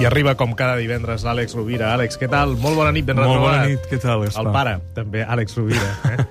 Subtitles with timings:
[0.00, 1.92] I arriba com cada divendres l'Àlex Rovira.
[1.94, 2.56] Àlex, què tal?
[2.60, 3.60] Molt bona nit, ben Molt retrobat.
[3.60, 4.42] bona nit, què tal, Gaspar?
[4.42, 6.24] El pare, també, Àlex Rovira, eh?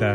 [0.00, 0.12] de,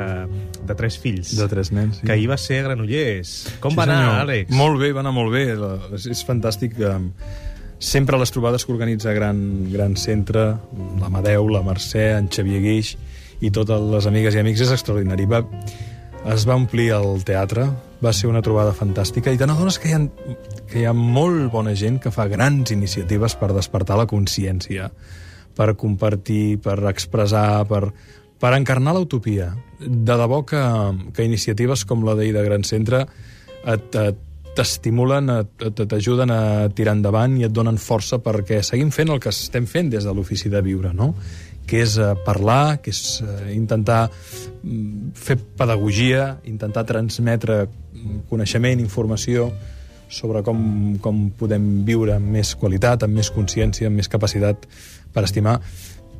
[0.69, 1.33] de tres fills.
[1.37, 2.05] De tres nens, sí.
[2.07, 3.33] Que ahir va ser a Granollers.
[3.61, 4.21] Com Sí, va anar, senyor.
[4.23, 4.55] Àlex?
[4.55, 5.43] Molt bé, va anar molt bé.
[5.99, 6.79] És, és fantàstic.
[6.79, 6.95] eh,
[7.85, 10.45] Sempre les trobades que organitza Gran, Gran Centre,
[11.01, 12.93] l'Amadeu, la Mercè, en Xavier Guix
[13.43, 15.27] i totes les amigues i amics, és extraordinari.
[15.27, 15.41] Va,
[16.33, 17.67] es va omplir el teatre,
[18.01, 21.75] va ser una trobada fantàstica i te n'adones que, hi que hi ha molt bona
[21.77, 24.89] gent que fa grans iniciatives per despertar la consciència,
[25.55, 27.83] per compartir, per expressar, per,
[28.41, 29.51] per encarnar l'utopia.
[29.79, 30.61] De debò que,
[31.13, 33.05] que iniciatives com la d'ahir de Gran Centre
[33.65, 33.99] et,
[34.55, 35.29] t'estimulen,
[35.75, 36.41] t'ajuden a
[36.75, 40.13] tirar endavant i et donen força perquè seguim fent el que estem fent des de
[40.15, 41.11] l'ofici de viure, no?
[41.67, 48.83] Que és eh, parlar, que és eh, intentar mm, fer pedagogia, intentar transmetre mm, coneixement,
[48.83, 49.49] informació
[50.09, 50.59] sobre com,
[51.01, 54.67] com podem viure amb més qualitat, amb més consciència, amb més capacitat
[55.13, 55.59] per estimar.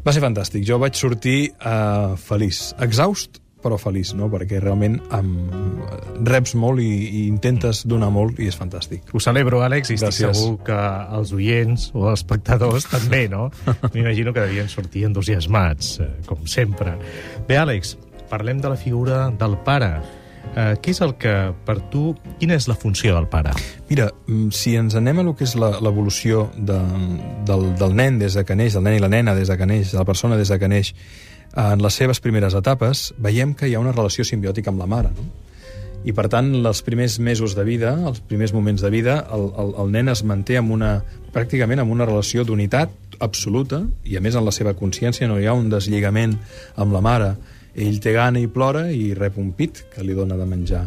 [0.06, 0.66] Va ser fantàstic.
[0.68, 2.72] Jo vaig sortir eh, feliç.
[2.82, 4.30] Exhaust, però feliç, no?
[4.30, 5.32] perquè realment um,
[6.30, 9.10] reps molt i, i intentes donar molt i és fantàstic.
[9.12, 10.38] Ho celebro, Àlex, i estic Gràcies.
[10.44, 10.78] segur que
[11.18, 13.50] els oients o els espectadors també, no?
[13.96, 16.94] M'imagino que devien sortir entusiasmats, eh, com sempre.
[17.50, 17.96] Bé, Àlex,
[18.30, 19.96] parlem de la figura del pare.
[20.56, 21.32] Eh, què és el que,
[21.66, 23.52] per tu, quina és la funció del pare?
[23.90, 26.78] Mira, mm, si ens anem a lo que és la- l'evolució de,
[27.50, 29.66] del, del nen des de que neix, del nen i la nena des de que
[29.66, 30.94] neix, de la persona des de que neix,
[31.56, 35.12] en les seves primeres etapes, veiem que hi ha una relació simbiòtica amb la mare,
[35.16, 35.26] no?
[36.06, 39.72] I, per tant, els primers mesos de vida, els primers moments de vida, el, el,
[39.82, 41.00] el nen es manté amb una,
[41.34, 42.92] pràcticament amb una relació d'unitat
[43.26, 46.36] absoluta, i a més en la seva consciència no hi ha un deslligament
[46.78, 47.32] amb la mare.
[47.74, 50.84] Ell té gana i plora i rep un pit que li dona de menjar.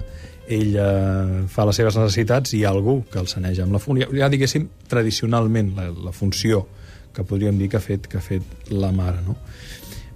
[0.46, 3.66] Ell eh, fa les seves necessitats i hi ha algú que el saneja.
[3.66, 6.62] Amb la, fun- ja, ja diguéssim, tradicionalment, la, la funció
[7.12, 9.34] que podríem dir que ha fet, que ha fet la mare, no?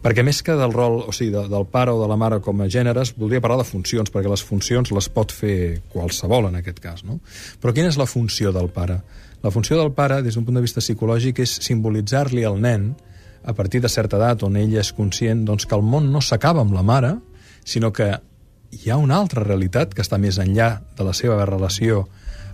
[0.02, 2.58] Perquè més que del rol, o sigui, de, del pare o de la mare com
[2.64, 6.80] a gèneres, voldria parlar de funcions, perquè les funcions les pot fer qualsevol en aquest
[6.82, 7.20] cas, no?
[7.62, 8.98] Però quina és la funció del pare?
[9.46, 12.90] La funció del pare, des d'un punt de vista psicològic, és simbolitzar-li al nen,
[13.44, 16.62] a partir de certa edat on ell és conscient, doncs que el món no s'acaba
[16.62, 17.16] amb la mare,
[17.64, 18.10] sinó que
[18.72, 22.06] hi ha una altra realitat que està més enllà de la seva relació,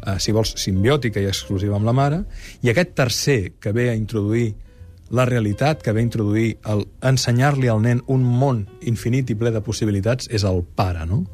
[0.04, 2.22] eh, si vols, simbiòtica i exclusiva amb la mare,
[2.60, 4.50] i aquest tercer que ve a introduir
[5.10, 9.62] la realitat que ve introduir el ensenyar-li al nen un món infinit i ple de
[9.64, 11.24] possibilitats és el pare, no?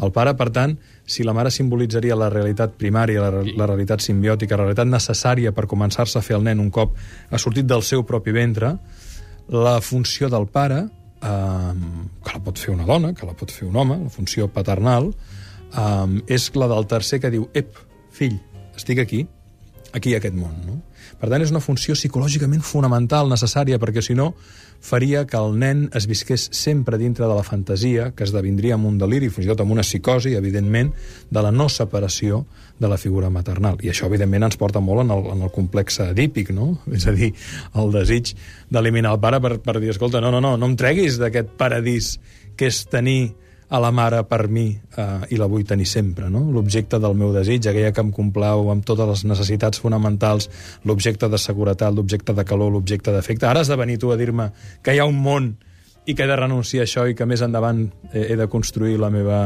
[0.00, 0.74] El pare, per tant,
[1.04, 5.68] si la mare simbolitzaria la realitat primària, la, la realitat simbiòtica, la realitat necessària per
[5.70, 6.96] començar-se a fer el nen un cop
[7.30, 8.72] ha sortit del seu propi ventre,
[9.50, 10.86] la funció del pare,
[11.20, 11.74] eh,
[12.24, 15.12] que la pot fer una dona, que la pot fer un home, la funció paternal,
[15.74, 17.76] eh, és la del tercer que diu, ep,
[18.10, 18.40] fill,
[18.74, 19.26] estic aquí,
[19.92, 20.56] aquí a aquest món.
[20.66, 20.80] No?
[21.20, 24.30] Per tant, és una funció psicològicament fonamental, necessària, perquè si no
[24.80, 28.96] faria que el nen es visqués sempre dintre de la fantasia, que esdevindria amb un
[29.00, 30.94] deliri, fins i tot amb una psicosi, evidentment,
[31.28, 32.46] de la no separació
[32.80, 33.76] de la figura maternal.
[33.84, 36.72] I això, evidentment, ens porta molt en el, en el complex edípic, no?
[36.96, 37.34] És a dir,
[37.76, 38.32] el desig
[38.72, 42.14] d'eliminar el pare per, per dir, escolta, no, no, no, no em treguis d'aquest paradís
[42.56, 43.34] que és tenir
[43.70, 46.40] a la mare per mi eh, i la vull tenir sempre, no?
[46.50, 50.48] L'objecte del meu desig, aquella que em complau amb totes les necessitats fonamentals,
[50.84, 53.46] l'objecte de seguretat, l'objecte de calor, l'objecte d'afecte.
[53.46, 54.50] Ara has de venir tu a dir-me
[54.82, 55.52] que hi ha un món
[56.06, 58.98] i que he de renunciar a això i que més endavant he, he de construir
[58.98, 59.40] la meva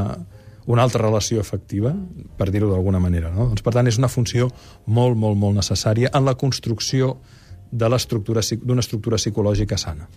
[0.66, 1.90] una altra relació efectiva,
[2.38, 3.28] per dir-ho d'alguna manera.
[3.28, 3.50] No?
[3.50, 4.46] Doncs, per tant, és una funció
[4.86, 7.18] molt, molt, molt necessària en la construcció
[7.70, 10.08] de l'estructura psic- d'una estructura psicològica sana.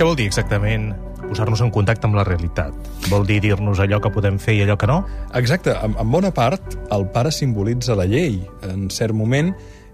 [0.00, 2.72] Què vol dir exactament posar-nos en contacte amb la realitat?
[3.10, 4.94] Vol dir dir-nos allò que podem fer i allò que no?
[5.36, 8.38] Exacte, en, en bona part el pare simbolitza la llei.
[8.64, 9.50] En cert moment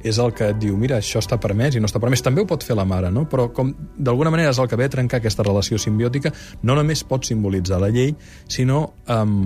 [0.07, 2.23] és el que et diu, mira, això està permès i no està permès.
[2.23, 3.25] També ho pot fer la mare, no?
[3.27, 6.31] Però com d'alguna manera és el que ve a trencar aquesta relació simbiòtica,
[6.63, 8.15] no només pot simbolitzar la llei,
[8.47, 9.41] sinó um,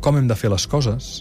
[0.00, 1.18] com hem de fer les coses,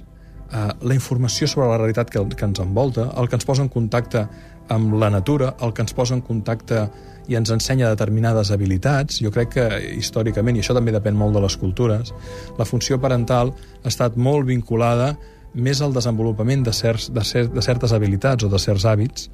[0.51, 3.71] eh, la informació sobre la realitat que, que ens envolta, el que ens posa en
[3.71, 4.25] contacte
[4.71, 6.86] amb la natura, el que ens posa en contacte
[7.27, 9.19] i ens ensenya determinades habilitats.
[9.24, 9.68] Jo crec que
[9.98, 12.13] històricament, i això també depèn molt de les cultures,
[12.57, 13.53] la funció parental
[13.83, 15.15] ha estat molt vinculada
[15.53, 19.27] més al desenvolupament de, certs, de, cer de certes habilitats o de certs hàbits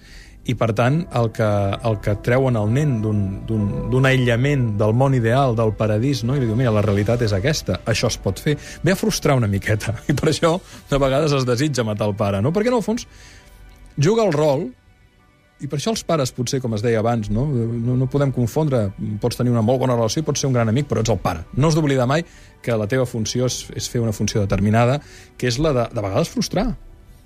[0.47, 1.47] i per tant el que,
[1.89, 6.38] el que treuen el nen d'un aïllament del món ideal, del paradís, no?
[6.38, 9.38] i li diu, mira, la realitat és aquesta, això es pot fer, ve a frustrar
[9.39, 10.55] una miqueta, i per això
[10.89, 12.55] de vegades es desitja matar el pare, no?
[12.55, 13.07] perquè en el fons
[13.97, 14.69] juga el rol
[15.57, 17.47] i per això els pares, potser, com es deia abans, no?
[17.49, 18.83] No, no podem confondre,
[19.21, 21.17] pots tenir una molt bona relació i pots ser un gran amic, però ets el
[21.23, 21.47] pare.
[21.57, 22.21] No has d'oblidar mai
[22.61, 24.99] que la teva funció és, és fer una funció determinada,
[25.33, 26.67] que és la de, de vegades, frustrar.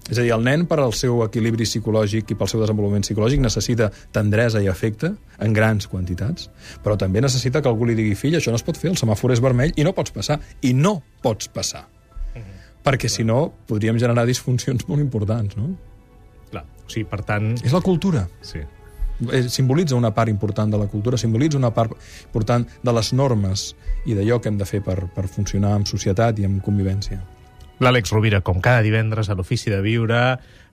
[0.10, 3.42] És a dir, el nen, per al seu equilibri psicològic i pel seu desenvolupament psicològic,
[3.44, 6.50] necessita tendresa i afecte en grans quantitats,
[6.84, 9.36] però també necessita que algú li digui, fill, això no es pot fer, el semàfor
[9.36, 10.40] és vermell i no pots passar.
[10.66, 11.86] I no pots passar.
[12.34, 12.60] Uh -huh.
[12.84, 15.70] Perquè, si no, podríem generar disfuncions molt importants, no?
[16.50, 17.54] Clar, o sigui, per tant...
[17.64, 18.28] És la cultura.
[18.42, 18.60] Sí.
[19.32, 21.92] Eh, simbolitza una part important de la cultura, simbolitza una part
[22.26, 23.76] important de les normes
[24.06, 27.22] i d'allò que hem de fer per, per funcionar en societat i en convivència.
[27.82, 30.22] L'Àlex Rovira, com cada divendres, a l'Ofici de Viure,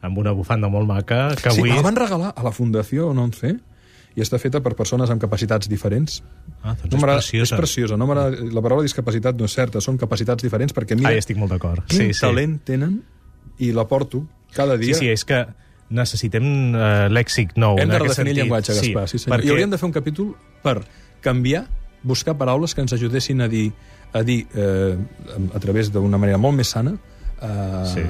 [0.05, 1.71] amb una bufanda molt maca, que avui...
[1.71, 3.55] Sí, la van regalar a la Fundació 11
[4.19, 6.21] i està feta per persones amb capacitats diferents.
[6.63, 7.55] Ah, doncs no és preciosa.
[7.55, 7.99] És preciosa.
[8.01, 11.55] No la paraula discapacitat no és certa, són capacitats diferents perquè mira ah, estic molt
[11.55, 11.85] d'acord.
[11.87, 12.25] quin Sí, sí.
[12.27, 12.99] talent tenen
[13.63, 14.25] i la porto
[14.57, 14.95] cada dia.
[14.95, 15.45] Sí, sí, és que
[15.95, 16.45] necessitem
[16.75, 17.79] uh, lèxic nou.
[17.79, 18.43] Hem en de redefinir el sentit.
[18.43, 19.07] llenguatge, Gaspar.
[19.09, 19.37] Sí, senyor.
[19.37, 19.49] perquè...
[19.49, 20.33] I hauríem de fer un capítol
[20.65, 20.77] per
[21.25, 21.65] canviar,
[22.03, 23.73] buscar paraules que ens ajudessin a dir,
[24.13, 24.97] a dir eh,
[25.55, 28.03] a través d'una manera molt més sana, eh, Sí.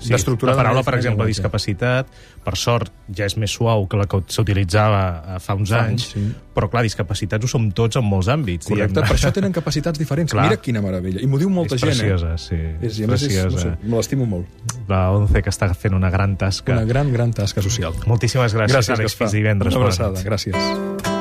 [0.00, 2.08] Sí, d'estructurar la paraula, per exemple, discapacitat,
[2.44, 5.02] per sort, ja és més suau que la que s'utilitzava
[5.36, 6.24] eh, fa uns Fa anys, anys, sí.
[6.56, 8.66] però clar, discapacitats ho som tots en molts àmbits.
[8.66, 10.34] Correcte, per això tenen capacitats diferents.
[10.34, 10.48] Clar.
[10.50, 11.22] Mira quina meravella.
[11.22, 12.42] I m'ho diu molta és gent, preciosa, eh?
[12.42, 12.58] sí.
[12.82, 13.62] És, i a més, és, no preciosa.
[13.62, 14.70] sé, me l'estimo molt.
[14.90, 16.74] La ONCE que està fent una gran tasca.
[16.74, 17.94] Una gran, gran tasca social.
[18.10, 19.14] Moltíssimes gràcies, Gràcies, Àlex.
[19.22, 19.74] Fins divendres.
[19.78, 20.26] Una abraçada.
[20.26, 21.13] Gràcies.